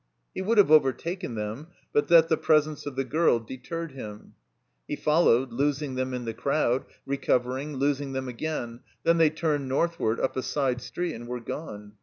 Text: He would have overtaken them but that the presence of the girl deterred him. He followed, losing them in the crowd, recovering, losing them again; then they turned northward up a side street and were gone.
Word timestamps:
He 0.33 0.41
would 0.41 0.57
have 0.57 0.71
overtaken 0.71 1.35
them 1.35 1.67
but 1.93 2.07
that 2.07 2.27
the 2.27 2.35
presence 2.35 2.87
of 2.87 2.95
the 2.95 3.03
girl 3.03 3.39
deterred 3.39 3.91
him. 3.91 4.33
He 4.87 4.95
followed, 4.95 5.53
losing 5.53 5.93
them 5.93 6.11
in 6.15 6.25
the 6.25 6.33
crowd, 6.33 6.85
recovering, 7.05 7.75
losing 7.77 8.13
them 8.13 8.27
again; 8.27 8.79
then 9.03 9.19
they 9.19 9.29
turned 9.29 9.67
northward 9.69 10.19
up 10.19 10.35
a 10.35 10.41
side 10.41 10.81
street 10.81 11.13
and 11.13 11.27
were 11.27 11.39
gone. 11.39 11.91